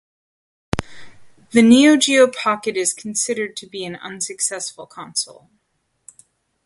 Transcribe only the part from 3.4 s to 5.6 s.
to be an unsuccessful console.